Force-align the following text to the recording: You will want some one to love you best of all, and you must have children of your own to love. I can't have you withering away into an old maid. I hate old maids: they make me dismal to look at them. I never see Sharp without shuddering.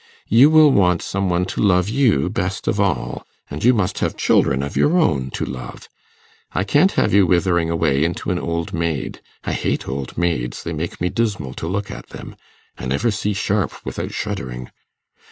You 0.29 0.49
will 0.49 0.71
want 0.71 1.03
some 1.03 1.29
one 1.29 1.45
to 1.45 1.61
love 1.61 1.87
you 1.87 2.27
best 2.27 2.67
of 2.67 2.79
all, 2.79 3.23
and 3.51 3.63
you 3.63 3.71
must 3.71 3.99
have 3.99 4.17
children 4.17 4.63
of 4.63 4.75
your 4.75 4.97
own 4.97 5.29
to 5.35 5.45
love. 5.45 5.87
I 6.53 6.63
can't 6.63 6.93
have 6.93 7.13
you 7.13 7.27
withering 7.27 7.69
away 7.69 8.03
into 8.03 8.31
an 8.31 8.39
old 8.39 8.73
maid. 8.73 9.21
I 9.43 9.51
hate 9.51 9.87
old 9.87 10.17
maids: 10.17 10.63
they 10.63 10.73
make 10.73 10.99
me 11.01 11.09
dismal 11.09 11.53
to 11.53 11.67
look 11.67 11.91
at 11.91 12.07
them. 12.07 12.35
I 12.79 12.87
never 12.87 13.11
see 13.11 13.33
Sharp 13.33 13.75
without 13.85 14.11
shuddering. 14.11 14.71